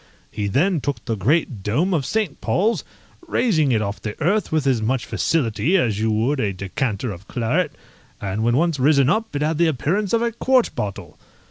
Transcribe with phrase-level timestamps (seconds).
[0.31, 2.41] He then took the great dome of St.
[2.41, 2.83] Paul's,
[3.27, 7.27] raising it off the earth with as much facility as you would a decanter of
[7.27, 7.71] claret.
[8.19, 11.19] And when once risen up it had the appearance of a quart bottle.